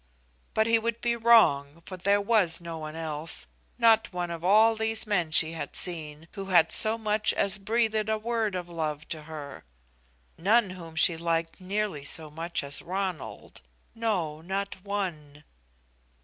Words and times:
But 0.55 0.65
he 0.65 0.79
would 0.79 0.99
be 0.99 1.15
wrong, 1.15 1.83
for 1.85 1.95
there 1.95 2.19
was 2.19 2.59
no 2.59 2.79
one 2.79 2.95
else, 2.95 3.45
not 3.77 4.11
one 4.11 4.31
of 4.31 4.43
all 4.43 4.73
these 4.75 5.05
men 5.05 5.29
she 5.29 5.51
had 5.51 5.75
seen, 5.75 6.27
who 6.31 6.45
had 6.45 6.71
so 6.71 6.97
much 6.97 7.33
as 7.33 7.59
breathed 7.59 8.09
a 8.09 8.17
word 8.17 8.55
of 8.55 8.67
love 8.67 9.07
to 9.09 9.21
her. 9.25 9.63
None 10.39 10.71
whom 10.71 10.95
she 10.95 11.17
liked 11.17 11.61
nearly 11.61 12.03
so 12.03 12.31
much 12.31 12.63
as 12.63 12.81
Ronald, 12.81 13.61
no, 13.93 14.41
not 14.41 14.81
one. 14.83 15.43